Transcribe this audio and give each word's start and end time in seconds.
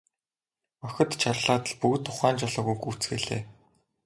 Охид 0.87 1.11
чарлаад 1.21 1.63
л 1.71 1.75
бүгд 1.81 2.03
ухаан 2.11 2.35
жолоогүй 2.41 2.77
гүйцгээлээ. 2.83 3.41